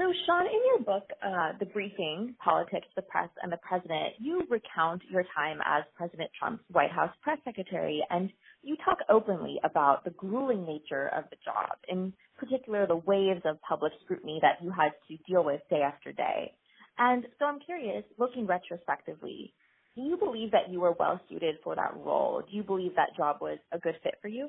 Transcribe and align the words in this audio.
So, 0.00 0.10
Sean, 0.24 0.46
in 0.46 0.60
your 0.64 0.78
book, 0.78 1.10
uh, 1.22 1.52
The 1.58 1.66
Briefing 1.66 2.34
Politics, 2.42 2.86
the 2.96 3.02
Press, 3.02 3.28
and 3.42 3.52
the 3.52 3.58
President, 3.58 4.14
you 4.18 4.46
recount 4.48 5.02
your 5.10 5.24
time 5.36 5.58
as 5.62 5.84
President 5.94 6.30
Trump's 6.38 6.64
White 6.72 6.90
House 6.90 7.10
press 7.20 7.36
secretary, 7.44 8.02
and 8.08 8.30
you 8.62 8.78
talk 8.82 8.96
openly 9.10 9.60
about 9.62 10.04
the 10.04 10.10
grueling 10.12 10.64
nature 10.64 11.08
of 11.08 11.24
the 11.28 11.36
job, 11.44 11.76
in 11.90 12.14
particular, 12.38 12.86
the 12.86 12.96
waves 12.96 13.42
of 13.44 13.60
public 13.60 13.92
scrutiny 14.02 14.38
that 14.40 14.64
you 14.64 14.70
had 14.70 14.92
to 15.08 15.18
deal 15.28 15.44
with 15.44 15.60
day 15.68 15.82
after 15.82 16.12
day. 16.12 16.54
And 16.96 17.26
so 17.38 17.44
I'm 17.44 17.60
curious, 17.60 18.02
looking 18.18 18.46
retrospectively, 18.46 19.52
do 19.94 20.00
you 20.00 20.16
believe 20.16 20.50
that 20.52 20.70
you 20.70 20.80
were 20.80 20.92
well 20.98 21.20
suited 21.28 21.56
for 21.62 21.76
that 21.76 21.94
role? 21.94 22.42
Do 22.50 22.56
you 22.56 22.62
believe 22.62 22.96
that 22.96 23.14
job 23.18 23.42
was 23.42 23.58
a 23.70 23.78
good 23.78 23.96
fit 24.02 24.14
for 24.22 24.28
you? 24.28 24.48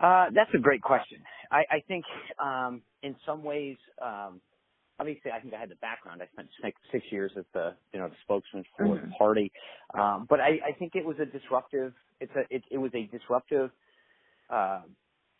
Uh, 0.00 0.26
that's 0.34 0.50
a 0.54 0.58
great 0.58 0.82
question. 0.82 1.18
I, 1.50 1.64
I 1.70 1.80
think 1.88 2.04
um, 2.42 2.82
in 3.02 3.16
some 3.24 3.42
ways, 3.42 3.76
um, 4.02 4.40
obviously, 4.98 5.30
I 5.30 5.40
think 5.40 5.54
I 5.54 5.60
had 5.60 5.70
the 5.70 5.76
background. 5.76 6.20
I 6.22 6.26
spent 6.32 6.48
six, 6.62 6.78
six 6.92 7.04
years 7.10 7.32
as 7.38 7.44
the 7.54 7.74
you 7.92 8.00
know 8.00 8.08
the 8.08 8.16
spokesman 8.22 8.64
for 8.76 8.86
mm-hmm. 8.86 9.10
the 9.10 9.14
party, 9.16 9.52
um, 9.94 10.26
but 10.28 10.40
I, 10.40 10.58
I 10.68 10.72
think 10.78 10.94
it 10.94 11.04
was 11.04 11.16
a 11.20 11.24
disruptive. 11.24 11.92
It's 12.20 12.32
a 12.36 12.54
it, 12.54 12.62
it 12.70 12.78
was 12.78 12.90
a 12.94 13.06
disruptive 13.06 13.70
uh, 14.50 14.82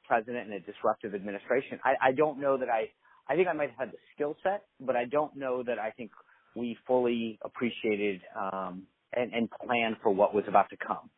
president 0.07 0.51
and 0.51 0.55
a 0.55 0.61
disruptive 0.61 1.15
administration. 1.15 1.79
I, 1.85 2.09
I 2.09 2.13
don't 2.13 2.41
know 2.41 2.57
that 2.59 2.69
I. 2.69 2.91
I 3.29 3.35
think 3.35 3.49
I 3.49 3.55
might 3.55 3.71
have 3.71 3.89
had 3.89 3.93
the 3.93 3.99
skill 4.15 4.37
set, 4.45 4.63
but 4.81 4.95
I 4.95 5.05
don't 5.05 5.37
know 5.37 5.65
that 5.65 5.81
I 5.81 5.91
think 5.91 6.13
we 6.55 6.79
fully 6.87 7.41
appreciated 7.45 8.21
um, 8.41 8.85
and, 9.13 9.33
and 9.33 9.49
planned 9.51 9.97
for 10.01 10.11
what 10.11 10.33
was 10.33 10.45
about 10.47 10.71
to 10.71 10.77
come. 10.77 11.11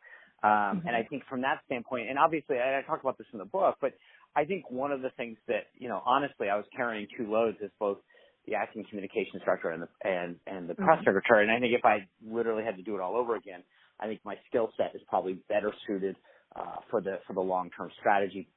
Um, 0.43 0.51
mm-hmm. 0.51 0.87
And 0.87 0.97
I 0.97 1.03
think 1.03 1.25
from 1.29 1.41
that 1.43 1.61
standpoint, 1.67 2.09
and 2.09 2.19
obviously 2.19 2.59
I, 2.59 2.79
I 2.79 2.83
talk 2.83 3.01
about 3.01 3.19
this 3.19 3.27
in 3.33 3.39
the 3.39 3.45
book, 3.45 3.77
but 3.81 3.93
I 4.37 4.45
think 4.45 4.71
one 4.71 4.93
of 4.93 5.03
the 5.03 5.11
things 5.17 5.37
that, 5.49 5.67
you 5.77 5.89
know, 5.89 6.01
honestly, 6.07 6.49
I 6.49 6.57
was 6.57 6.67
carrying 6.77 7.09
two 7.17 7.31
loads 7.31 7.59
as 7.65 7.71
both 7.81 7.99
the 8.47 8.55
acting 8.55 8.85
communications 8.89 9.43
director 9.45 9.71
and 9.71 9.83
the, 9.83 9.89
and, 10.09 10.37
and 10.47 10.69
the 10.71 10.75
press 10.75 10.97
mm-hmm. 10.99 11.05
secretary. 11.07 11.43
And 11.43 11.51
I 11.51 11.59
think 11.59 11.75
if 11.75 11.85
I 11.85 12.07
literally 12.25 12.65
had 12.65 12.77
to 12.77 12.83
do 12.83 12.95
it 12.95 13.01
all 13.01 13.17
over 13.17 13.35
again, 13.35 13.63
I 13.99 14.07
think 14.07 14.21
my 14.25 14.37
skill 14.49 14.71
set 14.77 14.95
is 14.95 15.03
probably 15.09 15.41
better 15.49 15.73
suited, 15.87 16.17
uh, 16.55 16.77
for 16.89 17.01
the, 17.01 17.19
for 17.27 17.33
the 17.33 17.41
long-term 17.41 17.91
strategy, 17.99 18.49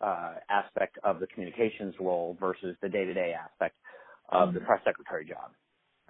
uh, 0.00 0.34
aspect 0.50 0.98
of 1.04 1.20
the 1.20 1.26
communications 1.28 1.94
role 2.00 2.36
versus 2.38 2.76
the 2.82 2.88
day-to-day 2.88 3.32
aspect 3.32 3.76
of 4.28 4.48
mm-hmm. 4.48 4.58
the 4.58 4.64
press 4.64 4.80
secretary 4.84 5.24
job. 5.24 5.50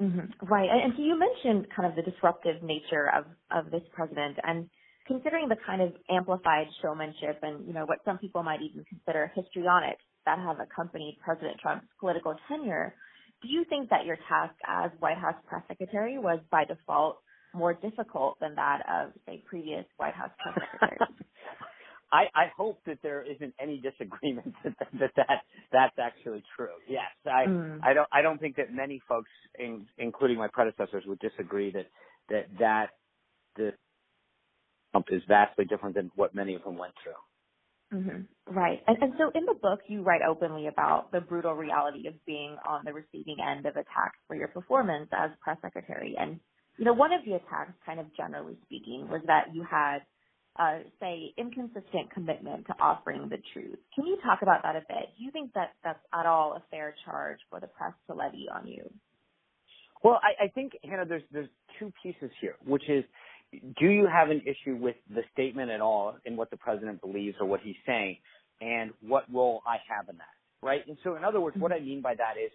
Mm-hmm. 0.03 0.47
Right. 0.47 0.69
And, 0.69 0.83
and 0.83 0.93
so 0.97 1.03
you 1.03 1.17
mentioned 1.19 1.67
kind 1.75 1.89
of 1.89 1.95
the 1.95 2.11
disruptive 2.11 2.63
nature 2.63 3.11
of, 3.15 3.25
of 3.51 3.71
this 3.71 3.83
president 3.93 4.39
and 4.43 4.69
considering 5.11 5.49
the 5.49 5.57
kind 5.67 5.83
of 5.83 5.93
amplified 6.09 6.69
showmanship 6.81 7.41
and, 7.43 7.67
you 7.67 7.73
know, 7.73 7.85
what 7.85 7.99
some 8.05 8.17
people 8.19 8.45
might 8.45 8.63
even 8.63 8.85
consider 8.85 9.33
histrionics 9.35 10.05
that 10.25 10.39
have 10.39 10.59
accompanied 10.61 11.19
President 11.25 11.57
Trump's 11.61 11.87
political 11.99 12.37
tenure, 12.47 12.95
do 13.43 13.49
you 13.49 13.65
think 13.69 13.91
that 13.91 14.05
your 14.07 14.17
task 14.29 14.55
as 14.69 14.93
White 15.01 15.17
House 15.17 15.35
press 15.49 15.63
secretary 15.67 16.17
was 16.19 16.39
by 16.53 16.65
default 16.65 17.19
more 17.53 17.75
difficult 17.75 18.39
than 18.39 18.55
that 18.55 18.83
of, 18.89 19.11
say, 19.27 19.43
previous 19.49 19.85
White 19.97 20.15
House 20.15 20.31
press 20.39 20.55
secretaries? 20.71 21.17
I, 22.13 22.25
I 22.35 22.47
hope 22.57 22.81
that 22.87 22.99
there 23.03 23.23
isn't 23.23 23.55
any 23.61 23.81
disagreement 23.81 24.55
that 24.65 24.75
that, 24.99 25.11
that 25.17 25.43
that's 25.73 25.99
actually 25.99 26.43
true. 26.57 26.75
Yes, 26.89 27.11
I 27.25 27.47
mm. 27.47 27.79
I 27.85 27.95
don't 27.95 28.09
I 28.13 28.21
don't 28.21 28.41
think 28.41 28.57
that 28.57 28.75
many 28.75 29.01
folks, 29.09 29.31
in, 29.57 29.87
including 29.97 30.37
my 30.37 30.49
predecessors, 30.49 31.05
would 31.07 31.21
disagree 31.21 31.71
that 31.71 31.87
that 32.29 32.47
that 32.59 32.87
the 33.55 33.73
is 35.11 35.23
vastly 35.29 35.65
different 35.65 35.95
than 35.95 36.11
what 36.17 36.35
many 36.35 36.55
of 36.55 36.65
them 36.65 36.77
went 36.77 36.95
through. 37.03 37.13
Mm-hmm. 37.93 38.55
Right. 38.55 38.81
And, 38.87 38.97
and 39.03 39.13
so 39.19 39.31
in 39.35 39.47
the 39.47 39.55
book, 39.55 39.81
you 39.89 40.03
write 40.03 40.21
openly 40.29 40.69
about 40.69 41.11
the 41.11 41.21
brutal 41.21 41.55
reality 41.55 42.07
of 42.07 42.15
being 42.25 42.57
on 42.69 42.83
the 42.85 42.93
receiving 42.93 43.37
end 43.41 43.67
of 43.67 43.73
attacks 43.73 44.19
for 44.29 44.37
your 44.37 44.49
performance 44.49 45.09
as 45.13 45.31
press 45.41 45.57
secretary. 45.61 46.15
And, 46.19 46.39
you 46.79 46.85
know, 46.85 46.93
one 46.93 47.13
of 47.13 47.25
the 47.25 47.35
attacks, 47.35 47.73
kind 47.85 47.99
of 47.99 48.07
generally 48.17 48.57
speaking, 48.65 49.09
was 49.11 49.23
that 49.27 49.53
you 49.53 49.65
had, 49.69 49.99
uh, 50.59 50.79
say, 51.01 51.35
inconsistent 51.37 52.13
commitment 52.15 52.67
to 52.67 52.75
offering 52.81 53.29
the 53.29 53.39
truth. 53.53 53.79
Can 53.95 54.07
you 54.07 54.19
talk 54.25 54.43
about 54.43 54.63
that 54.63 54.77
a 54.77 54.81
bit? 54.81 55.11
Do 55.19 55.25
you 55.25 55.33
think 55.33 55.53
that 55.55 55.71
that's 55.83 55.99
at 56.15 56.27
all 56.27 56.55
a 56.55 56.63
fair 56.71 56.95
charge 57.05 57.39
for 57.51 57.59
the 57.59 57.67
press 57.67 57.93
to 58.07 58.15
levy 58.15 58.47
on 58.55 58.69
you? 58.69 58.89
Well, 60.03 60.21
I, 60.23 60.45
I 60.45 60.49
think, 60.49 60.73
Hannah, 60.83 61.05
there's 61.05 61.23
there's 61.31 61.49
two 61.79 61.93
pieces 62.03 62.31
here, 62.41 62.55
which 62.65 62.89
is 62.89 63.05
do 63.53 63.87
you 63.87 64.07
have 64.07 64.31
an 64.31 64.43
issue 64.43 64.77
with 64.77 64.97
the 65.13 65.23
statement 65.33 65.71
at 65.71 65.81
all 65.81 66.17
in 66.25 66.37
what 66.37 66.51
the 66.51 66.57
president 66.57 67.01
believes 67.01 67.37
or 67.41 67.47
what 67.47 67.61
he's 67.61 67.77
saying 67.87 68.17
and 68.61 68.93
what 69.01 69.25
role 69.33 69.63
I 69.67 69.77
have 69.89 70.09
in 70.09 70.17
that, 70.19 70.67
right? 70.67 70.87
And 70.87 70.97
so 71.03 71.17
in 71.17 71.25
other 71.25 71.41
words, 71.41 71.57
what 71.59 71.73
I 71.73 71.77
mm-hmm. 71.77 71.87
mean 71.87 72.03
by 72.03 72.15
that 72.15 72.35
is 72.43 72.53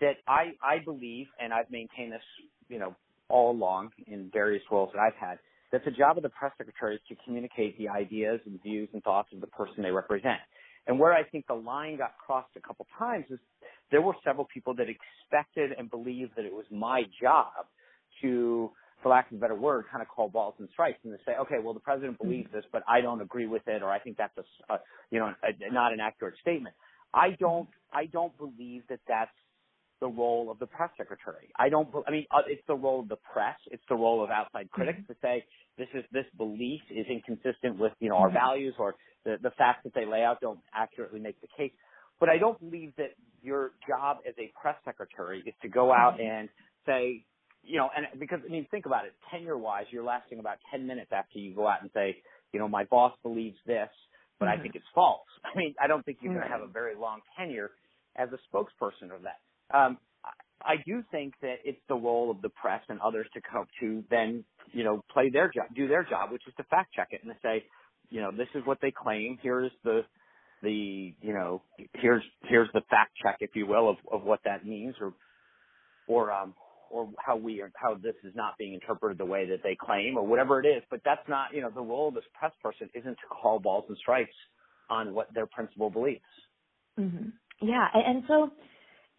that 0.00 0.16
I, 0.26 0.52
I 0.62 0.84
believe, 0.84 1.26
and 1.40 1.52
I've 1.52 1.70
maintained 1.70 2.12
this, 2.12 2.22
you 2.68 2.78
know, 2.78 2.94
all 3.28 3.52
along 3.52 3.90
in 4.06 4.30
various 4.32 4.62
roles 4.70 4.90
that 4.92 5.00
I've 5.00 5.14
had, 5.14 5.38
that 5.72 5.84
the 5.84 5.90
job 5.90 6.16
of 6.16 6.22
the 6.22 6.28
press 6.28 6.52
secretary 6.58 6.96
is 6.96 7.00
to 7.08 7.16
communicate 7.24 7.78
the 7.78 7.88
ideas 7.88 8.40
and 8.44 8.62
views 8.62 8.88
and 8.92 9.02
thoughts 9.02 9.30
of 9.32 9.40
the 9.40 9.46
person 9.46 9.82
they 9.82 9.90
represent. 9.90 10.40
And 10.86 10.98
where 10.98 11.14
I 11.14 11.24
think 11.24 11.46
the 11.46 11.54
line 11.54 11.96
got 11.96 12.12
crossed 12.18 12.50
a 12.56 12.60
couple 12.60 12.86
times 12.98 13.24
is 13.30 13.38
there 13.90 14.02
were 14.02 14.14
several 14.22 14.46
people 14.52 14.74
that 14.74 14.86
expected 14.88 15.72
and 15.78 15.90
believed 15.90 16.32
that 16.36 16.44
it 16.44 16.52
was 16.52 16.66
my 16.70 17.04
job 17.20 17.66
to 18.20 18.70
for 19.02 19.10
lack 19.10 19.30
of 19.30 19.36
a 19.36 19.40
better 19.40 19.54
word, 19.54 19.84
kind 19.90 20.02
of 20.02 20.08
call 20.08 20.28
balls 20.28 20.54
and 20.58 20.68
strikes 20.72 20.98
and 21.04 21.12
to 21.12 21.18
say, 21.26 21.32
okay, 21.40 21.56
well, 21.62 21.74
the 21.74 21.80
president 21.80 22.14
mm-hmm. 22.14 22.28
believes 22.28 22.52
this, 22.52 22.64
but 22.72 22.82
I 22.88 23.00
don't 23.00 23.20
agree 23.20 23.46
with 23.46 23.62
it, 23.66 23.82
or 23.82 23.90
I 23.90 23.98
think 23.98 24.16
that's 24.16 24.36
a, 24.38 24.74
a 24.74 24.80
you 25.10 25.18
know, 25.18 25.32
a, 25.42 25.72
not 25.72 25.92
an 25.92 26.00
accurate 26.00 26.34
statement. 26.40 26.74
I 27.12 27.36
don't, 27.38 27.68
I 27.92 28.06
don't 28.06 28.36
believe 28.38 28.82
that 28.88 29.00
that's 29.06 29.30
the 30.00 30.08
role 30.08 30.50
of 30.50 30.58
the 30.58 30.66
press 30.66 30.90
secretary. 30.96 31.50
I 31.58 31.68
don't, 31.68 31.88
I 32.06 32.10
mean, 32.10 32.26
uh, 32.30 32.42
it's 32.48 32.62
the 32.66 32.74
role 32.74 33.00
of 33.00 33.08
the 33.08 33.16
press. 33.32 33.56
It's 33.70 33.82
the 33.88 33.94
role 33.94 34.24
of 34.24 34.30
outside 34.30 34.70
critics 34.70 35.00
mm-hmm. 35.00 35.12
to 35.12 35.18
say 35.22 35.44
this 35.78 35.88
is, 35.94 36.04
this 36.12 36.26
belief 36.36 36.80
is 36.90 37.06
inconsistent 37.08 37.78
with, 37.78 37.92
you 38.00 38.08
know, 38.08 38.16
our 38.16 38.28
mm-hmm. 38.28 38.36
values 38.36 38.74
or 38.78 38.96
the, 39.24 39.36
the 39.42 39.50
facts 39.56 39.80
that 39.84 39.94
they 39.94 40.04
lay 40.04 40.22
out 40.22 40.40
don't 40.40 40.58
accurately 40.74 41.20
make 41.20 41.40
the 41.40 41.48
case. 41.56 41.72
But 42.20 42.28
I 42.28 42.38
don't 42.38 42.58
believe 42.58 42.92
that 42.96 43.14
your 43.42 43.72
job 43.88 44.18
as 44.28 44.34
a 44.38 44.52
press 44.60 44.76
secretary 44.84 45.42
is 45.46 45.54
to 45.62 45.68
go 45.68 45.92
out 45.92 46.14
mm-hmm. 46.14 46.30
and 46.30 46.48
say, 46.86 47.24
you 47.66 47.78
know, 47.78 47.88
and 47.96 48.06
because 48.18 48.40
I 48.46 48.50
mean, 48.50 48.66
think 48.70 48.86
about 48.86 49.06
it. 49.06 49.12
Tenure 49.30 49.58
wise, 49.58 49.84
you're 49.90 50.04
lasting 50.04 50.38
about 50.38 50.58
10 50.70 50.86
minutes 50.86 51.10
after 51.12 51.38
you 51.38 51.54
go 51.54 51.66
out 51.66 51.82
and 51.82 51.90
say, 51.94 52.16
you 52.52 52.58
know, 52.58 52.68
my 52.68 52.84
boss 52.84 53.12
believes 53.22 53.56
this, 53.66 53.88
but 54.38 54.46
mm-hmm. 54.46 54.60
I 54.60 54.62
think 54.62 54.74
it's 54.74 54.84
false. 54.94 55.26
I 55.44 55.56
mean, 55.56 55.74
I 55.82 55.86
don't 55.86 56.04
think 56.04 56.18
you're 56.20 56.32
going 56.32 56.46
to 56.46 56.52
have 56.52 56.62
a 56.62 56.72
very 56.72 56.94
long 56.96 57.20
tenure 57.36 57.70
as 58.16 58.28
a 58.32 58.56
spokesperson 58.56 59.14
of 59.14 59.22
that. 59.22 59.76
Um, 59.76 59.98
I 60.62 60.76
do 60.86 61.02
think 61.10 61.34
that 61.42 61.56
it's 61.64 61.80
the 61.88 61.94
role 61.94 62.30
of 62.30 62.40
the 62.40 62.48
press 62.48 62.80
and 62.88 63.00
others 63.00 63.26
to 63.34 63.40
come 63.40 63.66
to 63.80 64.02
then, 64.10 64.44
you 64.72 64.84
know, 64.84 65.04
play 65.12 65.30
their 65.30 65.50
job, 65.54 65.66
do 65.76 65.88
their 65.88 66.04
job, 66.04 66.32
which 66.32 66.42
is 66.46 66.54
to 66.56 66.64
fact 66.64 66.94
check 66.94 67.08
it 67.10 67.20
and 67.22 67.32
to 67.32 67.38
say, 67.42 67.64
you 68.08 68.20
know, 68.20 68.30
this 68.30 68.48
is 68.54 68.62
what 68.64 68.78
they 68.80 68.90
claim. 68.90 69.38
Here's 69.42 69.72
the, 69.82 70.02
the, 70.62 71.14
you 71.20 71.34
know, 71.34 71.62
here's, 71.94 72.22
here's 72.44 72.68
the 72.72 72.80
fact 72.88 73.12
check, 73.22 73.38
if 73.40 73.50
you 73.54 73.66
will, 73.66 73.90
of, 73.90 73.96
of 74.10 74.22
what 74.22 74.40
that 74.44 74.64
means 74.64 74.94
or, 75.00 75.12
or, 76.06 76.32
um, 76.32 76.54
or 76.94 77.08
how 77.18 77.36
we 77.36 77.60
how 77.74 77.94
this 77.96 78.14
is 78.22 78.32
not 78.36 78.56
being 78.56 78.72
interpreted 78.72 79.18
the 79.18 79.24
way 79.24 79.44
that 79.46 79.64
they 79.64 79.76
claim 79.78 80.16
or 80.16 80.24
whatever 80.24 80.60
it 80.60 80.66
is. 80.66 80.80
But 80.90 81.00
that's 81.04 81.28
not, 81.28 81.52
you 81.52 81.60
know, 81.60 81.70
the 81.70 81.80
role 81.80 82.08
of 82.08 82.14
this 82.14 82.24
press 82.38 82.52
person 82.62 82.88
isn't 82.94 83.14
to 83.16 83.26
call 83.28 83.58
balls 83.58 83.84
and 83.88 83.98
strikes 83.98 84.34
on 84.88 85.12
what 85.12 85.34
their 85.34 85.46
principal 85.46 85.90
believes. 85.90 86.22
Mm-hmm. 86.98 87.30
Yeah. 87.66 87.88
And, 87.92 88.16
and 88.16 88.24
so, 88.28 88.50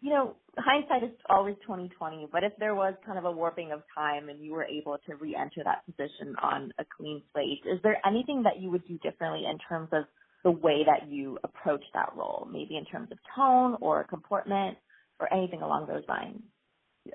you 0.00 0.08
know, 0.10 0.36
hindsight 0.56 1.04
is 1.04 1.14
always 1.28 1.56
2020, 1.66 2.28
but 2.32 2.44
if 2.44 2.52
there 2.58 2.74
was 2.74 2.94
kind 3.04 3.18
of 3.18 3.26
a 3.26 3.30
warping 3.30 3.72
of 3.72 3.82
time 3.94 4.30
and 4.30 4.42
you 4.42 4.52
were 4.52 4.64
able 4.64 4.96
to 5.06 5.16
re-enter 5.16 5.62
that 5.62 5.84
position 5.84 6.34
on 6.42 6.72
a 6.78 6.84
clean 6.96 7.20
slate, 7.34 7.60
is 7.70 7.78
there 7.82 7.98
anything 8.06 8.42
that 8.44 8.58
you 8.58 8.70
would 8.70 8.86
do 8.88 8.96
differently 8.98 9.44
in 9.50 9.58
terms 9.68 9.90
of 9.92 10.04
the 10.44 10.50
way 10.50 10.82
that 10.86 11.10
you 11.10 11.38
approach 11.44 11.82
that 11.92 12.08
role, 12.16 12.48
maybe 12.50 12.78
in 12.78 12.86
terms 12.86 13.08
of 13.12 13.18
tone 13.36 13.76
or 13.82 14.04
comportment 14.04 14.78
or 15.20 15.30
anything 15.30 15.60
along 15.60 15.86
those 15.88 16.04
lines? 16.08 16.40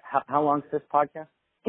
How, 0.04 0.22
how 0.28 0.44
long 0.44 0.60
is 0.60 0.66
this 0.72 0.82
podcast? 0.94 1.28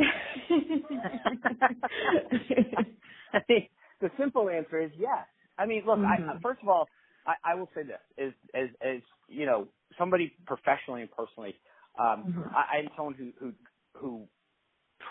I 3.33 3.41
mean, 3.49 3.69
the 4.01 4.11
simple 4.19 4.49
answer 4.51 4.81
is 4.81 4.91
yes. 4.99 5.27
I 5.59 5.67
mean, 5.67 5.83
look, 5.87 5.99
mm-hmm. 5.99 6.31
I, 6.31 6.39
first 6.43 6.61
of 6.63 6.69
all, 6.69 6.89
I, 7.27 7.53
I 7.53 7.55
will 7.55 7.69
say 7.75 7.83
this: 7.83 8.01
is 8.19 8.33
as 8.55 8.69
as 8.83 9.01
you 9.29 9.47
know, 9.47 9.69
somebody 9.99 10.33
professionally 10.47 11.03
and 11.03 11.11
personally, 11.11 11.55
um, 11.99 12.25
mm-hmm. 12.27 12.43
I, 12.55 12.79
I'm 12.79 12.89
someone 12.97 13.15
who 13.15 13.33
who 13.39 13.53
who 13.95 14.27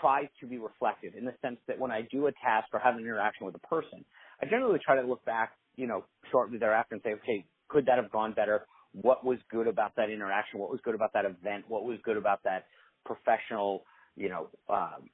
tries 0.00 0.26
to 0.40 0.46
be 0.46 0.58
reflective 0.58 1.14
in 1.16 1.24
the 1.24 1.34
sense 1.42 1.58
that 1.68 1.78
when 1.78 1.90
I 1.90 2.02
do 2.10 2.26
a 2.26 2.32
task 2.32 2.68
or 2.72 2.80
have 2.80 2.94
an 2.94 3.00
interaction 3.00 3.46
with 3.46 3.54
a 3.54 3.66
person, 3.66 4.04
I 4.40 4.46
generally 4.46 4.80
try 4.84 5.00
to 5.00 5.06
look 5.06 5.24
back, 5.24 5.52
you 5.76 5.86
know, 5.86 6.04
shortly 6.30 6.58
thereafter 6.58 6.94
and 6.94 7.02
say, 7.04 7.12
okay, 7.12 7.44
could 7.68 7.86
that 7.86 7.96
have 7.96 8.10
gone 8.10 8.32
better? 8.32 8.66
What 8.92 9.24
was 9.24 9.38
good 9.50 9.66
about 9.68 9.92
that 9.96 10.10
interaction? 10.10 10.60
What 10.60 10.70
was 10.70 10.80
good 10.82 10.94
about 10.94 11.12
that 11.14 11.24
event? 11.24 11.64
What 11.68 11.84
was 11.84 11.98
good 12.04 12.16
about 12.16 12.40
that 12.44 12.64
professional, 13.04 13.84
you 14.16 14.28
know, 14.28 14.48
um, 14.68 15.10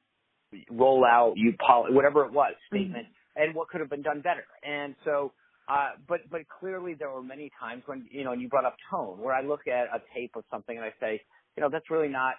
rollout, 0.72 1.34
you 1.36 1.54
poli- 1.64 1.92
whatever 1.94 2.24
it 2.24 2.32
was, 2.32 2.54
statement, 2.68 3.06
mm-hmm. 3.06 3.42
and 3.42 3.54
what 3.54 3.68
could 3.68 3.80
have 3.80 3.90
been 3.90 4.02
done 4.02 4.20
better. 4.20 4.44
And 4.64 4.94
so 5.04 5.32
uh, 5.68 5.90
but 6.08 6.20
but 6.30 6.40
clearly 6.48 6.94
there 6.94 7.10
were 7.10 7.22
many 7.22 7.50
times 7.60 7.82
when 7.86 8.06
you 8.10 8.24
know, 8.24 8.32
and 8.32 8.40
you 8.40 8.48
brought 8.48 8.64
up 8.64 8.76
tone, 8.90 9.18
where 9.18 9.34
I 9.34 9.42
look 9.42 9.66
at 9.66 9.84
a 9.94 10.00
tape 10.14 10.32
of 10.34 10.44
something 10.50 10.74
and 10.76 10.84
I 10.84 10.92
say, 10.98 11.20
you 11.56 11.62
know, 11.62 11.68
that's 11.70 11.90
really 11.90 12.08
not 12.08 12.34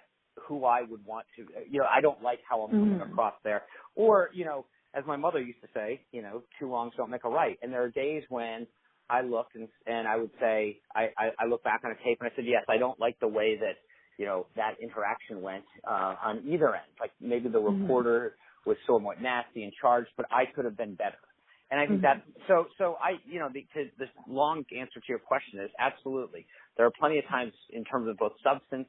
who 0.48 0.64
I 0.64 0.82
would 0.82 1.04
want 1.06 1.26
to. 1.36 1.46
You 1.70 1.80
know, 1.80 1.86
I 1.88 2.00
don't 2.00 2.20
like 2.22 2.40
how 2.48 2.62
I'm 2.62 2.70
coming 2.70 2.98
Mhm. 2.98 3.12
across 3.12 3.34
there. 3.44 3.62
Or 3.94 4.30
you 4.32 4.44
know, 4.44 4.66
as 4.94 5.04
my 5.06 5.16
mother 5.16 5.40
used 5.40 5.60
to 5.60 5.68
say, 5.72 6.00
you 6.10 6.22
know, 6.22 6.42
two 6.58 6.66
wrongs 6.72 6.94
don't 6.96 7.10
make 7.10 7.24
a 7.24 7.28
right. 7.28 7.56
And 7.62 7.72
there 7.72 7.84
are 7.84 7.90
days 7.90 8.24
when 8.30 8.66
I 9.08 9.20
looked 9.20 9.54
and 9.54 9.68
and 9.86 10.08
I 10.08 10.16
would 10.16 10.32
say, 10.40 10.80
I 10.96 11.10
I, 11.16 11.30
I 11.38 11.44
look 11.46 11.62
back 11.62 11.82
on 11.84 11.92
a 11.92 11.96
tape 12.02 12.18
and 12.20 12.28
I 12.32 12.34
said, 12.34 12.46
yes, 12.46 12.64
I 12.68 12.78
don't 12.78 12.98
like 12.98 13.20
the 13.20 13.28
way 13.28 13.56
that 13.58 13.76
you 14.20 14.26
know 14.26 14.46
that 14.56 14.76
interaction 14.82 15.42
went 15.42 15.64
uh, 15.88 16.16
on 16.24 16.44
either 16.48 16.76
end. 16.76 16.92
Like 17.00 17.12
maybe 17.20 17.50
the 17.50 17.60
Mhm. 17.68 18.06
reporter 18.06 18.36
was 18.66 18.78
somewhat 18.86 19.22
nasty 19.22 19.64
and 19.64 19.72
charged, 19.80 20.10
but 20.18 20.26
I 20.32 20.44
could 20.54 20.66
have 20.66 20.78
been 20.78 20.96
better. 20.96 21.18
And 21.72 21.80
I 21.80 21.88
think 21.88 22.02
Mhm. 22.02 22.04
that 22.04 22.24
so 22.48 22.66
so 22.78 22.96
I 23.02 23.12
you 23.26 23.40
know 23.40 23.50
the 23.54 23.62
to 23.74 23.90
the 23.98 24.06
long 24.28 24.64
answer 24.78 25.00
to 25.00 25.08
your 25.08 25.20
question 25.20 25.60
is 25.60 25.70
absolutely. 25.80 26.46
There 26.78 26.86
are 26.86 26.92
plenty 27.00 27.18
of 27.18 27.26
times 27.26 27.54
in 27.72 27.84
terms 27.86 28.08
of 28.10 28.18
both 28.18 28.34
substance 28.44 28.88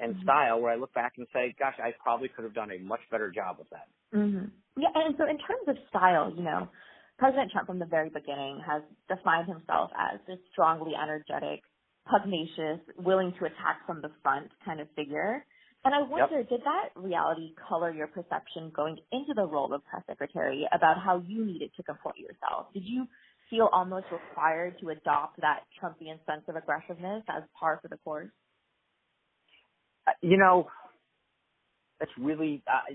and 0.00 0.14
Mhm. 0.14 0.24
style 0.24 0.60
where 0.62 0.72
I 0.72 0.76
look 0.76 0.94
back 0.94 1.14
and 1.18 1.28
say, 1.34 1.54
gosh, 1.58 1.76
I 1.82 1.92
probably 2.02 2.30
could 2.30 2.44
have 2.44 2.54
done 2.54 2.72
a 2.72 2.80
much 2.80 3.02
better 3.12 3.32
job 3.32 3.58
of 3.60 3.68
that. 3.72 3.88
hmm 4.12 4.46
Yeah, 4.78 4.90
and 4.96 5.16
so 5.18 5.24
in 5.28 5.38
terms 5.38 5.68
of 5.68 5.76
style, 5.90 6.32
you 6.36 6.44
know, 6.44 6.70
President 7.18 7.52
Trump 7.52 7.68
from 7.68 7.80
the 7.80 7.86
very 7.86 8.10
beginning 8.10 8.62
has 8.66 8.84
defined 9.10 9.48
himself 9.48 9.90
as 9.98 10.20
this 10.28 10.38
strongly 10.52 10.94
energetic, 10.96 11.64
pugnacious, 12.10 12.80
willing 12.98 13.32
to 13.40 13.46
attack 13.46 13.86
from 13.86 14.02
the 14.02 14.10
front 14.22 14.50
kind 14.64 14.80
of 14.80 14.88
figure. 14.96 15.44
And 15.84 15.94
I 15.94 16.02
wonder, 16.02 16.42
did 16.44 16.62
that 16.64 16.90
reality 16.96 17.54
color 17.68 17.92
your 17.92 18.08
perception 18.08 18.72
going 18.74 18.98
into 19.12 19.34
the 19.36 19.46
role 19.46 19.72
of 19.74 19.84
press 19.86 20.02
secretary 20.06 20.66
about 20.72 20.98
how 21.04 21.22
you 21.26 21.44
needed 21.44 21.72
to 21.76 21.84
comport 21.84 22.16
yourself? 22.18 22.72
Did 22.74 22.84
you 22.84 23.06
feel 23.50 23.68
almost 23.72 24.06
required 24.12 24.76
to 24.80 24.90
adopt 24.90 25.40
that 25.40 25.64
Trumpian 25.82 26.18
sense 26.26 26.44
of 26.48 26.56
aggressiveness 26.56 27.24
as 27.28 27.44
par 27.58 27.80
for 27.82 27.88
the 27.88 27.98
course? 27.98 28.30
Uh, 30.06 30.12
You 30.22 30.38
know, 30.38 30.68
that's 32.00 32.12
really, 32.18 32.62
uh, 32.66 32.94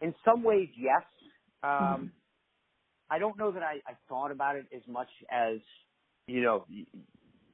in 0.00 0.14
some 0.24 0.44
ways, 0.44 0.68
yes. 0.78 1.04
Um, 1.62 2.04
Mhm. 2.04 2.12
I 3.10 3.18
don't 3.18 3.38
know 3.38 3.52
that 3.52 3.62
I, 3.62 3.80
I 3.86 3.96
thought 4.08 4.30
about 4.32 4.56
it 4.56 4.66
as 4.74 4.82
much 4.88 5.08
as, 5.30 5.58
you 6.26 6.42
know, 6.42 6.66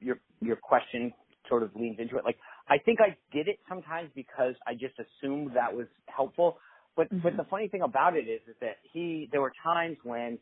your 0.01 0.21
your 0.41 0.57
question 0.57 1.13
sort 1.49 1.63
of 1.63 1.75
leans 1.77 1.99
into 2.01 2.19
it. 2.19 2.25
Like, 2.25 2.39
I 2.69 2.79
think 2.85 3.01
I 3.01 3.17
did 3.35 3.49
it 3.49 3.59
sometimes 3.69 4.11
because 4.15 4.55
I 4.67 4.75
just 4.75 4.95
assumed 4.99 5.53
that 5.57 5.75
was 5.75 5.87
helpful. 6.07 6.59
But 6.97 7.09
but 7.23 7.35
Mhm. 7.35 7.39
the 7.39 7.45
funny 7.51 7.69
thing 7.69 7.83
about 7.83 8.17
it 8.17 8.29
is, 8.29 8.41
is 8.49 8.57
that 8.61 8.79
he 8.93 9.29
there 9.33 9.41
were 9.43 9.53
times 9.65 9.99
when, 10.05 10.39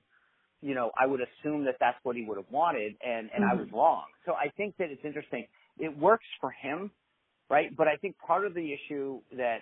you 0.62 0.74
know, 0.74 0.90
I 1.00 1.06
would 1.06 1.20
assume 1.20 1.64
that 1.66 1.76
that's 1.80 1.98
what 2.04 2.16
he 2.16 2.24
would 2.26 2.38
have 2.38 2.50
wanted, 2.50 2.96
and 3.04 3.30
and 3.34 3.44
I 3.44 3.54
was 3.56 3.66
Mhm. 3.66 3.74
wrong. 3.74 4.06
So 4.26 4.34
I 4.34 4.50
think 4.56 4.76
that 4.78 4.90
it's 4.90 5.04
interesting. 5.04 5.46
It 5.78 5.96
works 5.96 6.26
for 6.40 6.50
him, 6.52 6.92
right? 7.50 7.76
But 7.76 7.88
I 7.88 7.96
think 7.96 8.16
part 8.18 8.46
of 8.46 8.54
the 8.54 8.74
issue 8.74 9.22
that 9.36 9.60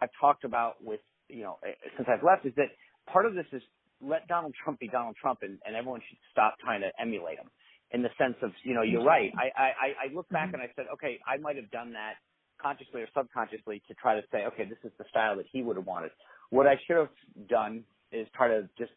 I've 0.00 0.10
talked 0.20 0.44
about 0.44 0.82
with, 0.82 1.00
you 1.28 1.42
know, 1.42 1.58
eh, 1.66 1.72
since 1.96 2.08
I've 2.10 2.24
left 2.24 2.46
is 2.46 2.54
that 2.56 2.68
part 3.12 3.26
of 3.26 3.34
this 3.34 3.46
is 3.52 3.62
let 4.00 4.26
Donald 4.28 4.54
Trump 4.62 4.80
be 4.80 4.88
Donald 4.88 5.16
Trump 5.20 5.40
and, 5.42 5.58
and 5.64 5.76
everyone 5.76 6.00
should 6.08 6.18
stop 6.32 6.56
trying 6.60 6.80
to 6.82 6.90
emulate 7.00 7.38
him 7.38 7.50
in 7.92 8.02
the 8.02 8.10
sense 8.18 8.36
of, 8.42 8.52
you 8.64 8.74
know, 8.74 8.82
you're 8.82 9.04
right. 9.04 9.32
I, 9.38 9.50
I, 9.60 9.88
I 10.10 10.14
look 10.14 10.28
back 10.30 10.50
Mhm. 10.50 10.54
and 10.54 10.62
I 10.62 10.72
said, 10.76 10.86
okay, 10.94 11.20
I 11.26 11.38
might 11.38 11.56
have 11.56 11.70
done 11.70 11.92
that 11.94 12.14
consciously 12.60 13.02
or 13.02 13.08
subconsciously 13.14 13.82
to 13.88 13.94
try 13.94 14.14
to 14.20 14.26
say, 14.32 14.44
okay, 14.46 14.64
this 14.64 14.78
is 14.84 14.92
the 14.98 15.04
style 15.10 15.36
that 15.36 15.46
he 15.52 15.62
would 15.62 15.76
have 15.76 15.86
wanted. 15.86 16.12
What 16.50 16.66
I 16.66 16.76
should 16.86 16.96
have 16.96 17.48
done 17.48 17.84
is 18.12 18.26
try 18.34 18.48
to 18.48 18.68
just 18.78 18.92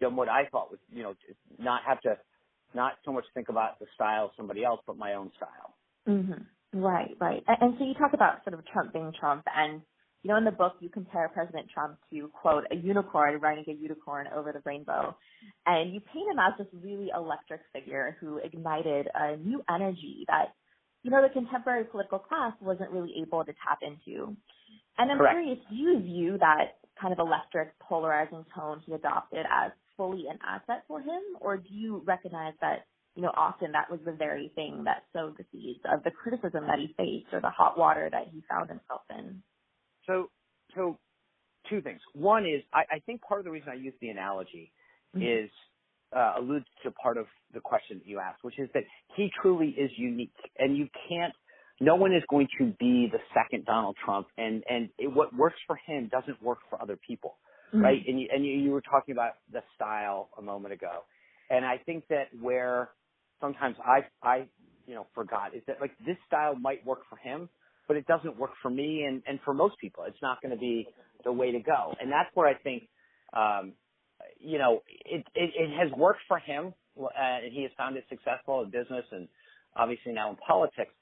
done 0.00 0.16
what 0.16 0.28
I 0.28 0.46
thought 0.52 0.70
was, 0.70 0.80
you 0.90 1.02
know, 1.02 1.14
not 1.58 1.82
have 1.86 2.00
to, 2.02 2.18
not 2.74 2.94
so 3.04 3.12
much 3.12 3.24
think 3.34 3.48
about 3.48 3.78
the 3.80 3.86
style 3.94 4.26
of 4.26 4.30
somebody 4.36 4.64
else, 4.64 4.80
but 4.86 4.96
my 4.96 5.14
own 5.14 5.30
style. 5.36 5.74
Mm-hmm. 6.08 6.80
Right, 6.80 7.16
right. 7.20 7.42
And, 7.46 7.58
and 7.60 7.74
so 7.78 7.84
you 7.84 7.94
talk 7.94 8.14
about 8.14 8.44
sort 8.44 8.54
of 8.54 8.66
Trump 8.66 8.92
being 8.92 9.12
Trump, 9.18 9.44
and 9.54 9.82
you 10.22 10.30
know, 10.30 10.36
in 10.36 10.44
the 10.44 10.52
book 10.52 10.74
you 10.80 10.88
compare 10.88 11.28
President 11.28 11.68
Trump 11.72 11.98
to 12.12 12.28
quote 12.28 12.64
a 12.70 12.76
unicorn 12.76 13.40
riding 13.40 13.64
a 13.68 13.72
unicorn 13.72 14.28
over 14.34 14.52
the 14.52 14.62
rainbow, 14.64 15.16
and 15.66 15.92
you 15.92 16.00
paint 16.00 16.30
him 16.30 16.38
as 16.38 16.54
this 16.58 16.68
really 16.82 17.10
electric 17.14 17.60
figure 17.72 18.16
who 18.20 18.38
ignited 18.38 19.08
a 19.14 19.36
new 19.36 19.62
energy 19.68 20.24
that 20.28 20.54
you 21.02 21.10
know 21.10 21.22
the 21.22 21.32
contemporary 21.32 21.84
political 21.84 22.18
class 22.18 22.52
wasn't 22.60 22.90
really 22.90 23.14
able 23.22 23.44
to 23.44 23.52
tap 23.66 23.80
into. 23.82 24.36
And 24.98 25.10
I'm 25.10 25.18
Correct. 25.18 25.34
curious, 25.34 25.58
do 25.70 25.76
you 25.76 26.00
view 26.00 26.38
that 26.38 26.78
kind 27.00 27.12
of 27.12 27.18
electric, 27.18 27.78
polarizing 27.80 28.44
tone 28.54 28.82
he 28.86 28.92
adopted 28.92 29.46
as 29.50 29.72
fully 29.96 30.26
an 30.30 30.38
asset 30.46 30.84
for 30.86 31.00
him, 31.00 31.20
or 31.40 31.56
do 31.56 31.68
you 31.70 32.02
recognize 32.06 32.54
that 32.60 32.86
you 33.14 33.22
know, 33.22 33.32
often 33.36 33.72
that 33.72 33.90
was 33.90 34.00
the 34.04 34.12
very 34.12 34.50
thing 34.54 34.84
that 34.84 35.04
sowed 35.12 35.36
the 35.36 35.44
seeds 35.52 35.80
of 35.92 36.02
the 36.02 36.10
criticism 36.10 36.64
that 36.66 36.78
he 36.78 36.94
faced 36.96 37.32
or 37.32 37.40
the 37.40 37.50
hot 37.50 37.78
water 37.78 38.08
that 38.10 38.28
he 38.32 38.42
found 38.48 38.70
himself 38.70 39.02
in. 39.10 39.42
So, 40.06 40.30
so 40.76 40.98
two 41.70 41.82
things. 41.82 42.00
One 42.14 42.44
is 42.46 42.62
I, 42.72 42.96
I 42.96 42.98
think 43.06 43.22
part 43.22 43.40
of 43.40 43.44
the 43.44 43.50
reason 43.50 43.68
I 43.70 43.74
use 43.74 43.94
the 44.00 44.08
analogy 44.08 44.72
Mhm. 45.14 45.40
is 45.44 45.50
uh, 46.16 46.34
alludes 46.38 46.66
to 46.84 46.90
part 46.92 47.18
of 47.18 47.26
the 47.52 47.60
question 47.60 47.98
that 47.98 48.06
you 48.06 48.20
asked, 48.20 48.42
which 48.44 48.58
is 48.58 48.68
that 48.74 48.84
he 49.16 49.30
truly 49.42 49.70
is 49.70 49.90
unique, 49.98 50.34
and 50.58 50.76
you 50.76 50.88
can't. 51.08 51.34
No 51.80 51.94
one 51.96 52.12
is 52.14 52.22
going 52.30 52.48
to 52.58 52.72
be 52.80 53.08
the 53.12 53.20
second 53.34 53.66
Donald 53.66 53.96
Trump, 54.04 54.28
and 54.38 54.64
and 54.68 54.90
it, 54.98 55.08
what 55.14 55.34
works 55.36 55.58
for 55.66 55.76
him 55.86 56.08
doesn't 56.10 56.42
work 56.42 56.58
for 56.70 56.80
other 56.82 56.98
people, 57.06 57.38
Mhm. 57.74 57.82
right? 57.82 58.02
And 58.06 58.20
you, 58.20 58.28
and 58.32 58.44
you, 58.46 58.52
you 58.54 58.70
were 58.70 58.82
talking 58.82 59.12
about 59.12 59.34
the 59.52 59.62
style 59.74 60.30
a 60.38 60.42
moment 60.42 60.74
ago, 60.74 61.02
and 61.50 61.64
I 61.66 61.78
think 61.78 62.06
that 62.08 62.28
where 62.40 62.90
sometimes 63.40 63.76
I 63.84 64.06
I 64.22 64.48
you 64.86 64.94
know 64.94 65.06
forgot 65.14 65.54
is 65.54 65.62
that 65.66 65.80
like 65.80 65.96
this 66.06 66.16
style 66.26 66.54
might 66.56 66.84
work 66.86 67.00
for 67.10 67.16
him, 67.16 67.48
but 67.92 67.98
it 67.98 68.06
doesn't 68.08 68.38
work 68.38 68.52
for 68.62 68.70
me 68.70 69.04
and 69.06 69.22
and 69.26 69.40
for 69.44 69.54
most 69.54 69.78
people. 69.80 70.04
It's 70.08 70.22
not 70.22 70.42
going 70.42 70.52
to 70.54 70.60
be 70.60 70.88
the 71.24 71.32
way 71.32 71.52
to 71.52 71.60
go, 71.60 71.94
and 72.00 72.10
that's 72.12 72.30
where 72.34 72.48
I 72.48 72.54
think 72.58 72.88
um, 73.34 73.74
you 74.40 74.58
know 74.58 74.82
it, 74.88 75.26
it 75.34 75.50
it 75.56 75.78
has 75.78 75.92
worked 75.98 76.22
for 76.28 76.38
him, 76.38 76.74
uh, 77.00 77.08
and 77.18 77.52
he 77.52 77.62
has 77.64 77.72
found 77.78 77.96
it 77.98 78.04
successful 78.08 78.62
in 78.62 78.70
business 78.70 79.04
and 79.12 79.28
obviously 79.76 80.12
now 80.12 80.30
in 80.30 80.36
politics. 80.36 80.94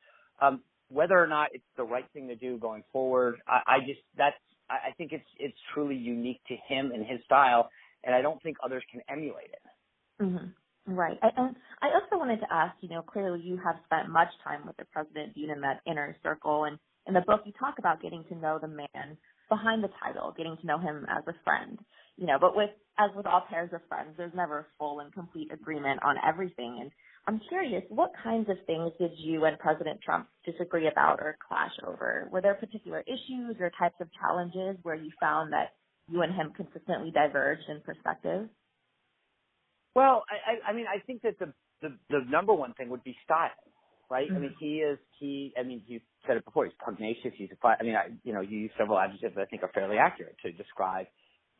Um, 0.42 0.64
whether 0.88 1.18
or 1.18 1.28
not 1.28 1.50
it's 1.54 1.64
the 1.78 1.84
right 1.84 2.06
thing 2.12 2.28
to 2.28 2.36
do 2.36 2.58
going 2.58 2.84
forward, 2.92 3.40
I, 3.48 3.60
I 3.66 3.80
just 3.86 4.00
that's 4.18 4.36
I, 4.70 4.90
think 4.98 5.12
it's 5.12 5.28
it's 5.38 5.58
truly 5.74 5.96
unique 5.96 6.42
to 6.48 6.56
him 6.68 6.92
and 6.92 7.06
his 7.06 7.20
style, 7.26 7.70
and 8.04 8.14
I 8.14 8.22
don't 8.22 8.42
think 8.42 8.58
others 8.64 8.84
can 8.92 9.02
emulate 9.10 9.50
it. 9.52 9.62
Mhm. 10.20 10.54
Right. 10.90 11.18
I- 11.22 11.32
And 11.38 11.56
I 11.82 11.92
also 11.94 12.18
wanted 12.18 12.40
to 12.42 12.52
ask, 12.52 12.76
you 12.82 12.90
know, 12.90 13.02
clearly 13.02 13.40
you 13.42 13.58
have 13.58 13.80
spent 13.86 14.10
much 14.10 14.30
time 14.44 14.66
with 14.66 14.76
the 14.78 14.86
president, 14.86 15.34
being 15.36 15.50
in 15.50 15.62
that 15.62 15.82
inner 15.86 16.16
circle. 16.24 16.66
And 16.66 16.78
in 17.06 17.14
the 17.14 17.22
book, 17.22 17.42
you 17.46 17.54
talk 17.54 17.80
about 17.80 18.02
getting 18.02 18.24
to 18.26 18.36
know 18.36 18.60
the 18.60 18.68
man 18.68 19.18
behind 19.50 19.84
the 19.84 19.90
title, 20.02 20.32
getting 20.36 20.58
to 20.58 20.66
know 20.66 20.78
him 20.78 21.06
as 21.10 21.26
a 21.28 21.34
friend. 21.44 21.80
You 22.18 22.26
know, 22.28 22.38
but 22.40 22.56
with, 22.56 22.70
as 22.98 23.12
with 23.16 23.26
all 23.26 23.42
pairs 23.50 23.72
of 23.74 23.82
friends, 23.88 24.16
there's 24.18 24.34
never 24.34 24.68
full 24.78 25.00
and 25.00 25.12
complete 25.14 25.52
agreement 25.52 26.02
on 26.04 26.18
everything. 26.26 26.80
And 26.82 26.92
I'm 27.28 27.40
curious, 27.48 27.84
what 27.90 28.12
kinds 28.22 28.50
of 28.50 28.58
things 28.66 28.92
did 29.00 29.12
you 29.18 29.46
and 29.46 29.58
President 29.60 30.02
Trump 30.02 30.28
disagree 30.46 30.88
about 30.88 31.20
or 31.20 31.38
clash 31.48 31.72
over? 31.86 32.28
Were 32.32 32.42
there 32.42 32.56
particular 32.56 33.02
issues 33.02 33.56
or 33.60 33.72
types 33.78 34.00
of 34.02 34.10
challenges 34.20 34.78
where 34.84 34.96
you 34.96 35.12
found 35.20 35.54
that 35.54 35.74
you 36.08 36.22
and 36.22 36.34
him 36.34 36.52
consistently 36.56 37.12
diverged 37.12 37.68
in 37.70 37.80
perspective? 37.82 38.50
Well, 39.96 40.24
I, 40.30 40.70
I, 40.70 40.74
mean, 40.74 40.86
I 40.88 41.00
think 41.06 41.22
that 41.24 41.38
the, 41.40 41.54
the 41.82 41.98
the 42.10 42.20
number 42.30 42.54
one 42.54 42.74
thing 42.74 42.90
would 42.90 43.04
be 43.04 43.16
style, 43.24 43.50
right? 44.10 44.30
I 44.36 44.40
mean, 44.40 44.54
he 44.60 44.78
is 44.78 44.98
he. 45.20 45.54
I 45.58 45.64
mean, 45.64 45.82
you 45.88 46.00
said 46.28 46.38
it 46.38 46.46
before. 46.46 46.66
He's 46.66 46.74
pugnacious. 46.84 47.32
He's 47.36 47.50
a. 47.52 47.56
fi- 47.56 47.76
I 47.80 47.84
mean, 47.84 47.96
I, 47.96 48.08
you 48.24 48.34
know, 48.34 48.42
you 48.42 48.58
use 48.58 48.72
several 48.78 49.00
adjectives 49.00 49.36
that 49.36 49.42
I 49.42 49.46
think 49.46 49.64
are 49.64 49.72
fairly 49.74 49.98
accurate 49.98 50.36
to 50.44 50.52
describe. 50.52 51.08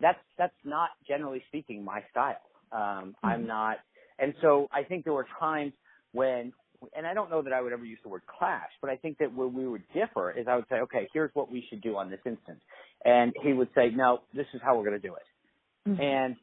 That's 0.00 0.20
that's 0.38 0.54
not 0.64 0.90
generally 1.08 1.42
speaking 1.48 1.84
my 1.84 2.02
style. 2.12 2.42
Um, 2.72 3.16
I'm 3.24 3.46
Mhm. 3.46 3.48
not, 3.48 3.78
and 4.20 4.34
so 4.42 4.68
I 4.72 4.84
think 4.84 5.04
there 5.04 5.14
were 5.14 5.26
times 5.40 5.74
when, 6.12 6.54
and 6.96 7.08
I 7.08 7.16
don't 7.16 7.32
know 7.32 7.42
that 7.42 7.52
I 7.52 7.62
would 7.62 7.74
ever 7.74 7.84
use 7.84 7.98
the 8.04 8.10
word 8.10 8.22
clash, 8.28 8.70
but 8.80 8.92
I 8.92 8.96
think 8.96 9.18
that 9.18 9.34
where 9.34 9.48
we 9.48 9.68
would 9.68 9.84
differ 9.94 10.30
is 10.38 10.46
I 10.48 10.56
would 10.56 10.66
say, 10.70 10.76
okay, 10.84 11.08
here's 11.14 11.32
what 11.34 11.52
we 11.52 11.66
should 11.70 11.82
do 11.82 11.96
on 11.98 12.12
this 12.12 12.20
instance, 12.26 12.60
and 13.04 13.34
he 13.42 13.54
would 13.54 13.70
say, 13.74 13.90
no, 13.90 14.20
this 14.36 14.46
is 14.54 14.62
how 14.64 14.78
we're 14.78 14.84
going 14.86 15.02
to 15.02 15.08
do 15.08 15.16
it 15.16 15.22
Mhm. 15.88 15.98
and 15.98 16.36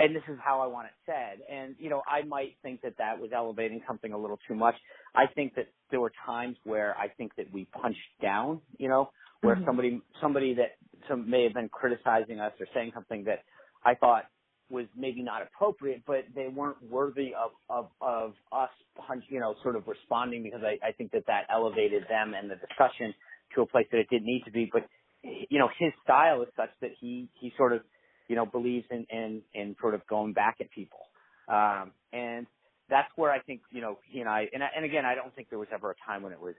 and 0.00 0.16
this 0.16 0.24
is 0.28 0.38
how 0.44 0.60
I 0.62 0.68
want 0.68 0.88
it 0.88 0.94
said. 1.06 1.40
And 1.50 1.76
you 1.78 1.90
know, 1.90 2.02
I 2.08 2.24
might 2.26 2.56
think 2.62 2.82
that 2.82 2.96
that 2.98 3.20
was 3.20 3.30
elevating 3.34 3.82
something 3.88 4.12
a 4.12 4.18
little 4.18 4.38
too 4.48 4.56
much. 4.56 4.76
I 5.14 5.26
think 5.34 5.54
that 5.56 5.68
there 5.90 6.00
were 6.00 6.12
times 6.26 6.56
where 6.64 6.96
I 6.98 7.08
think 7.08 7.36
that 7.36 7.52
we 7.52 7.66
punched 7.66 7.98
down. 8.22 8.62
You 8.78 8.90
know, 8.90 9.10
where 9.42 9.56
Mhm. 9.56 9.66
somebody 9.66 10.02
somebody 10.22 10.54
that 10.54 10.78
some 11.08 11.30
may 11.30 11.44
have 11.44 11.54
been 11.54 11.70
criticizing 11.70 12.40
us 12.40 12.52
or 12.60 12.66
saying 12.74 12.92
something 12.94 13.24
that 13.24 13.44
I 13.84 13.94
thought 13.96 14.26
was 14.70 14.86
maybe 14.96 15.22
not 15.22 15.42
appropriate, 15.42 16.02
but 16.06 16.24
they 16.34 16.48
weren't 16.48 16.82
worthy 16.90 17.34
of 17.34 17.52
of 17.70 17.90
of 18.00 18.34
us 18.52 18.70
punch, 19.06 19.24
you 19.30 19.40
know, 19.40 19.54
sort 19.62 19.76
of 19.76 19.88
responding 19.88 20.42
because 20.44 20.62
I, 20.64 20.78
I 20.86 20.92
think 20.92 21.12
that 21.12 21.26
that 21.28 21.44
elevated 21.50 22.04
them 22.08 22.34
and 22.34 22.50
the 22.50 22.56
discussion 22.56 23.14
to 23.54 23.62
a 23.62 23.66
place 23.66 23.86
that 23.92 23.98
it 23.98 24.08
didn't 24.10 24.26
need 24.26 24.44
to 24.46 24.52
be. 24.52 24.70
But 24.72 24.88
you 25.22 25.58
know, 25.58 25.68
his 25.78 25.92
style 26.04 26.42
is 26.42 26.48
such 26.56 26.70
that 26.82 26.92
he 27.00 27.28
he 27.40 27.52
sort 27.56 27.72
of 27.74 27.82
you 28.30 28.36
know 28.36 28.46
believes 28.46 28.86
in 28.90 29.02
in 29.10 29.42
in 29.52 29.66
sort 29.82 29.94
of 29.96 30.06
going 30.06 30.32
back 30.32 30.56
at 30.60 30.70
people. 30.70 31.02
Um, 31.48 31.90
and 32.12 32.46
that's 32.88 33.08
where 33.16 33.32
I 33.32 33.40
think, 33.40 33.60
you 33.70 33.80
know, 33.80 33.98
he 34.08 34.20
and 34.20 34.28
I, 34.28 34.46
and, 34.52 34.62
and 34.76 34.84
again, 34.84 35.04
I 35.04 35.16
don't 35.16 35.34
think 35.34 35.48
there 35.50 35.58
was 35.58 35.68
ever 35.72 35.90
a 35.90 35.94
time 36.06 36.22
when 36.22 36.32
it 36.32 36.40
was, 36.40 36.54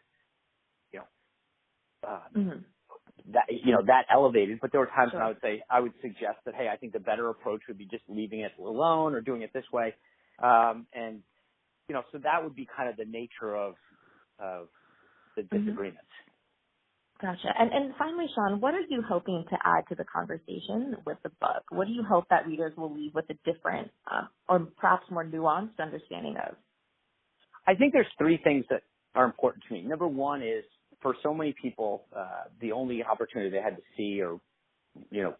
you 0.91 0.99
know, 0.99 1.05
uh, 2.09 2.19
mm-hmm. 2.35 2.59
that, 3.31 3.45
you 3.49 3.71
know, 3.71 3.83
that 3.85 4.03
elevated, 4.13 4.59
but 4.61 4.71
there 4.71 4.81
were 4.81 4.87
times 4.87 5.11
sure. 5.11 5.19
when 5.19 5.25
I 5.25 5.29
would 5.29 5.41
say, 5.41 5.63
I 5.69 5.79
would 5.79 5.93
suggest 6.01 6.39
that, 6.45 6.55
hey, 6.55 6.67
I 6.71 6.75
think 6.75 6.91
the 6.91 6.99
better 6.99 7.29
approach 7.29 7.61
would 7.69 7.77
be 7.77 7.85
just 7.85 8.03
leaving 8.09 8.41
it 8.41 8.51
alone 8.59 9.13
or 9.15 9.21
doing 9.21 9.43
it 9.43 9.51
this 9.53 9.65
way. 9.71 9.93
Um, 10.43 10.87
and, 10.93 11.21
you 11.87 11.95
know, 11.95 12.03
so 12.11 12.17
that 12.17 12.43
would 12.43 12.55
be 12.55 12.67
kind 12.75 12.89
of 12.89 12.97
the 12.97 13.05
nature 13.05 13.55
of, 13.55 13.75
of 14.39 14.67
the 15.37 15.43
disagreements. 15.43 15.99
Mm-hmm. 16.01 16.30
Gotcha. 17.21 17.53
And, 17.57 17.71
and 17.71 17.93
finally, 17.99 18.25
Sean, 18.33 18.59
what 18.59 18.73
are 18.73 18.81
you 18.89 19.03
hoping 19.07 19.45
to 19.49 19.57
add 19.63 19.83
to 19.89 19.95
the 19.95 20.03
conversation 20.03 20.95
with 21.05 21.17
the 21.23 21.29
book? 21.39 21.63
What 21.69 21.85
do 21.85 21.93
you 21.93 22.03
hope 22.03 22.25
that 22.31 22.47
readers 22.47 22.73
will 22.75 22.91
leave 22.91 23.13
with 23.13 23.25
a 23.29 23.35
different 23.45 23.91
um, 24.09 24.29
or 24.49 24.67
perhaps 24.77 25.03
more 25.11 25.23
nuanced 25.23 25.79
understanding 25.79 26.35
of? 26.37 26.55
I 27.67 27.75
think 27.75 27.93
there's 27.93 28.07
three 28.17 28.39
things 28.43 28.65
that 28.71 28.81
are 29.13 29.25
important 29.25 29.63
to 29.67 29.73
me. 29.75 29.83
Number 29.83 30.07
one 30.07 30.41
is 30.41 30.63
for 31.01 31.15
so 31.21 31.31
many 31.31 31.53
people, 31.61 32.05
uh, 32.15 32.45
the 32.59 32.71
only 32.71 33.03
opportunity 33.03 33.51
they 33.51 33.61
had 33.61 33.75
to 33.75 33.83
see 33.95 34.21
or, 34.21 34.39
you 35.11 35.21
know, 35.21 35.35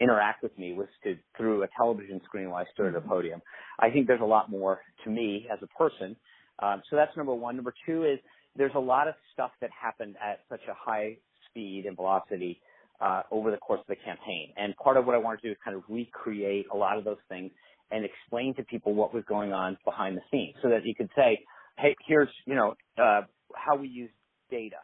interact 0.00 0.42
with 0.42 0.56
me 0.58 0.72
was 0.72 0.88
to 1.02 1.16
through 1.36 1.62
a 1.62 1.68
television 1.76 2.20
screen 2.24 2.50
while 2.50 2.64
I 2.64 2.72
stood 2.72 2.86
at 2.86 2.94
a 2.94 3.00
mm-hmm. 3.00 3.08
podium. 3.08 3.42
I 3.80 3.90
think 3.90 4.06
there's 4.06 4.20
a 4.20 4.24
lot 4.24 4.50
more 4.50 4.80
to 5.04 5.10
me 5.10 5.46
as 5.52 5.58
a 5.62 5.66
person. 5.78 6.16
Um, 6.60 6.82
so 6.88 6.96
that's 6.96 7.16
number 7.16 7.34
one. 7.34 7.56
Number 7.56 7.74
two 7.86 8.04
is 8.04 8.18
there's 8.56 8.74
a 8.74 8.80
lot 8.80 9.08
of 9.08 9.14
stuff 9.32 9.50
that 9.60 9.70
happened 9.70 10.16
at 10.22 10.40
such 10.48 10.60
a 10.70 10.74
high 10.74 11.16
speed 11.48 11.84
and 11.86 11.96
velocity 11.96 12.60
uh, 13.00 13.22
over 13.30 13.50
the 13.50 13.56
course 13.56 13.80
of 13.80 13.86
the 13.86 13.96
campaign. 13.96 14.52
And 14.56 14.74
part 14.76 14.96
of 14.96 15.06
what 15.06 15.14
I 15.14 15.18
wanted 15.18 15.42
to 15.42 15.48
do 15.48 15.52
is 15.52 15.58
kind 15.64 15.76
of 15.76 15.82
recreate 15.88 16.66
a 16.72 16.76
lot 16.76 16.98
of 16.98 17.04
those 17.04 17.18
things 17.28 17.50
and 17.90 18.04
explain 18.04 18.54
to 18.56 18.62
people 18.64 18.94
what 18.94 19.12
was 19.12 19.24
going 19.28 19.52
on 19.52 19.76
behind 19.84 20.16
the 20.16 20.22
scenes 20.30 20.54
so 20.62 20.68
that 20.70 20.84
you 20.84 20.94
could 20.94 21.10
say, 21.16 21.40
hey, 21.78 21.94
here's, 22.06 22.28
you 22.46 22.54
know, 22.54 22.74
uh, 22.98 23.22
how 23.54 23.76
we 23.76 23.88
use 23.88 24.10
data 24.50 24.76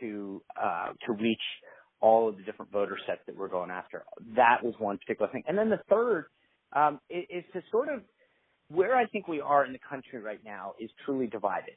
to, 0.00 0.42
uh, 0.60 0.88
to 1.06 1.12
reach 1.12 1.40
all 2.00 2.28
of 2.28 2.36
the 2.36 2.42
different 2.42 2.70
voter 2.70 2.96
sets 3.06 3.20
that 3.26 3.36
we're 3.36 3.48
going 3.48 3.70
after. 3.70 4.04
That 4.36 4.62
was 4.62 4.74
one 4.78 4.98
particular 4.98 5.30
thing. 5.30 5.42
And 5.46 5.56
then 5.58 5.68
the 5.68 5.80
third 5.90 6.26
um, 6.72 7.00
is, 7.10 7.24
is 7.30 7.44
to 7.52 7.62
sort 7.70 7.88
of 7.88 8.02
where 8.68 8.96
I 8.96 9.06
think 9.06 9.28
we 9.28 9.40
are 9.40 9.64
in 9.64 9.72
the 9.72 9.80
country 9.88 10.20
right 10.20 10.40
now 10.44 10.74
is 10.78 10.90
truly 11.04 11.26
divided. 11.26 11.74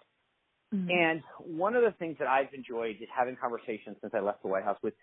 Mm-hmm. 0.74 0.90
And 0.90 1.22
one 1.58 1.76
of 1.76 1.84
the 1.84 1.92
things 2.00 2.16
that 2.20 2.28
I've 2.28 2.54
enjoyed 2.54 2.98
is 3.02 3.08
having 3.16 3.36
conversations 3.36 3.98
since 4.02 4.14
I 4.16 4.20
left 4.20 4.42
the 4.42 4.48
White 4.48 4.64
House 4.64 4.78
with 4.82 4.94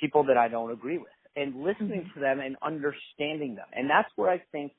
people 0.00 0.24
that 0.24 0.36
I 0.36 0.48
don't 0.48 0.70
agree 0.70 0.98
with 0.98 1.08
and 1.36 1.62
listening 1.62 2.02
mm-hmm. 2.02 2.14
to 2.14 2.20
them 2.20 2.40
and 2.40 2.56
understanding 2.62 3.54
them. 3.54 3.66
And 3.72 3.88
that's 3.88 4.08
where 4.16 4.30
I 4.30 4.42
think 4.52 4.72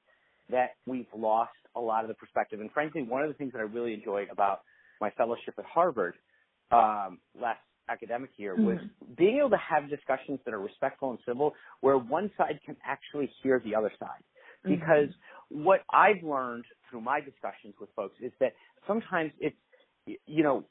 that 0.49 0.75
we've 0.85 1.07
lost 1.15 1.51
a 1.75 1.79
lot 1.79 2.03
of 2.03 2.07
the 2.07 2.13
perspective. 2.13 2.59
And 2.61 2.71
frankly, 2.71 3.01
one 3.01 3.23
of 3.23 3.27
the 3.27 3.33
things 3.33 3.51
that 3.53 3.59
I 3.59 3.63
really 3.63 3.93
enjoyed 3.93 4.29
about 4.31 4.61
my 5.01 5.09
fellowship 5.11 5.55
at 5.57 5.65
Harvard 5.65 6.13
um, 6.71 7.19
last 7.39 7.59
academic 7.89 8.31
year 8.37 8.53
mm-hmm. 8.53 8.65
was 8.65 8.77
being 9.17 9.37
able 9.39 9.49
to 9.49 9.57
have 9.57 9.89
discussions 9.89 10.39
that 10.45 10.53
are 10.53 10.59
respectful 10.59 11.11
and 11.11 11.19
civil 11.27 11.53
where 11.81 11.97
one 11.97 12.31
side 12.37 12.59
can 12.65 12.75
actually 12.85 13.29
hear 13.43 13.61
the 13.65 13.75
other 13.75 13.91
side. 13.99 14.23
Mm-hmm. 14.65 14.75
Because 14.75 15.09
what 15.49 15.81
I've 15.91 16.23
learned 16.23 16.65
through 16.89 17.01
my 17.01 17.19
discussions 17.19 17.75
with 17.79 17.89
folks 17.95 18.15
is 18.21 18.31
that 18.39 18.53
sometimes 18.87 19.31
it's 19.39 19.55
you 20.35 20.43
know, 20.43 20.65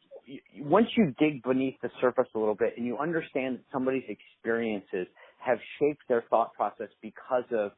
once 0.61 0.89
you 0.97 1.15
dig 1.19 1.43
beneath 1.43 1.77
the 1.83 1.91
surface 2.01 2.27
a 2.35 2.39
little 2.39 2.55
bit 2.55 2.75
and 2.77 2.87
you 2.87 2.99
understand 2.99 3.57
that 3.57 3.65
somebody's 3.73 4.05
experiences 4.09 5.07
have 5.39 5.59
shaped 5.79 6.03
their 6.09 6.23
thought 6.29 6.53
process 6.53 6.89
because 7.01 7.45
of, 7.51 7.73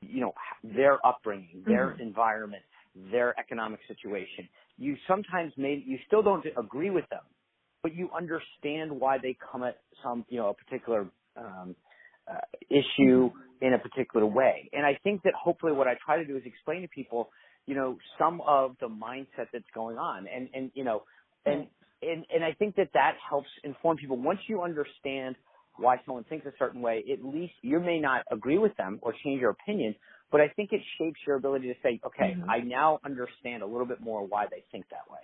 you 0.00 0.20
know, 0.20 0.32
their 0.62 1.04
upbringing, 1.04 1.62
their 1.66 1.88
mm-hmm. 1.88 2.02
environment, 2.02 2.62
their 3.10 3.38
economic 3.38 3.80
situation, 3.88 4.48
you 4.78 4.96
sometimes 5.08 5.52
may, 5.56 5.82
you 5.84 5.98
still 6.06 6.22
don't 6.22 6.44
agree 6.56 6.90
with 6.90 7.08
them, 7.10 7.22
but 7.82 7.94
you 7.94 8.08
understand 8.16 8.92
why 8.92 9.18
they 9.20 9.36
come 9.50 9.64
at 9.64 9.78
some, 10.02 10.24
you 10.28 10.38
know, 10.38 10.50
a 10.50 10.54
particular, 10.54 11.06
um, 11.36 11.74
uh, 12.30 12.38
issue 12.70 13.30
in 13.60 13.74
a 13.74 13.78
particular 13.78 14.24
way. 14.24 14.70
And 14.72 14.86
I 14.86 14.98
think 15.02 15.22
that 15.24 15.34
hopefully 15.34 15.72
what 15.72 15.88
I 15.88 15.94
try 16.04 16.16
to 16.16 16.24
do 16.24 16.36
is 16.36 16.42
explain 16.46 16.82
to 16.82 16.88
people 16.88 17.30
you 17.66 17.74
know, 17.74 17.96
some 18.18 18.40
of 18.46 18.76
the 18.80 18.88
mindset 18.88 19.46
that's 19.52 19.64
going 19.74 19.96
on. 19.96 20.26
And, 20.26 20.48
and, 20.54 20.70
you 20.74 20.84
know, 20.84 21.02
and, 21.46 21.66
and, 22.02 22.24
and 22.34 22.44
I 22.44 22.52
think 22.52 22.76
that 22.76 22.90
that 22.94 23.14
helps 23.28 23.48
inform 23.62 23.96
people. 23.96 24.16
Once 24.16 24.40
you 24.46 24.62
understand 24.62 25.36
why 25.76 25.96
someone 26.06 26.24
thinks 26.24 26.46
a 26.46 26.52
certain 26.58 26.80
way, 26.80 27.04
at 27.12 27.24
least 27.24 27.54
you 27.62 27.80
may 27.80 27.98
not 27.98 28.24
agree 28.30 28.58
with 28.58 28.76
them 28.76 28.98
or 29.02 29.14
change 29.24 29.40
your 29.40 29.50
opinion, 29.50 29.94
but 30.30 30.40
I 30.40 30.48
think 30.48 30.72
it 30.72 30.80
shapes 30.98 31.18
your 31.26 31.36
ability 31.36 31.68
to 31.68 31.74
say, 31.82 32.00
okay, 32.04 32.36
mm-hmm. 32.36 32.48
I 32.48 32.58
now 32.58 33.00
understand 33.04 33.62
a 33.62 33.66
little 33.66 33.86
bit 33.86 34.00
more 34.00 34.26
why 34.26 34.46
they 34.50 34.64
think 34.70 34.86
that 34.90 35.10
way. 35.10 35.20